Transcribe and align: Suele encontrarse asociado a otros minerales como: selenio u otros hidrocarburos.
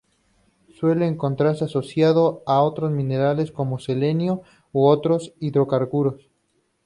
Suele 0.79 1.05
encontrarse 1.05 1.65
asociado 1.65 2.41
a 2.47 2.63
otros 2.63 2.89
minerales 2.91 3.51
como: 3.51 3.77
selenio 3.77 4.41
u 4.73 4.85
otros 4.87 5.35
hidrocarburos. 5.39 6.27